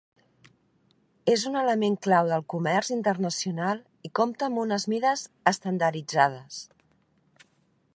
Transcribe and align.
És 1.33 1.43
un 1.49 1.57
element 1.61 1.97
clau 2.07 2.31
del 2.31 2.45
comerç 2.55 2.91
internacional 2.97 3.85
i 4.09 4.13
compta 4.21 4.49
amb 4.51 4.63
unes 4.67 4.87
mides 4.95 5.27
estandarditzades. 5.53 6.65